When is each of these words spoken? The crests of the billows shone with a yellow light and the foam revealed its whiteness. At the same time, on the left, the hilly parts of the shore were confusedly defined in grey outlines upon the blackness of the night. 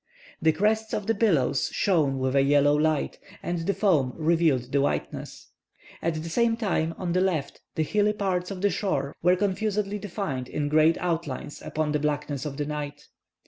The 0.41 0.51
crests 0.51 0.95
of 0.95 1.05
the 1.05 1.13
billows 1.13 1.69
shone 1.73 2.17
with 2.17 2.35
a 2.35 2.41
yellow 2.41 2.75
light 2.75 3.19
and 3.43 3.59
the 3.59 3.73
foam 3.75 4.13
revealed 4.15 4.63
its 4.63 4.75
whiteness. 4.75 5.51
At 6.01 6.15
the 6.15 6.27
same 6.29 6.57
time, 6.57 6.95
on 6.97 7.13
the 7.13 7.21
left, 7.21 7.61
the 7.75 7.83
hilly 7.83 8.13
parts 8.13 8.49
of 8.49 8.61
the 8.63 8.71
shore 8.71 9.15
were 9.21 9.35
confusedly 9.35 9.99
defined 9.99 10.47
in 10.47 10.69
grey 10.69 10.95
outlines 10.99 11.61
upon 11.61 11.91
the 11.91 11.99
blackness 11.99 12.47
of 12.47 12.57
the 12.57 12.65
night. 12.65 13.09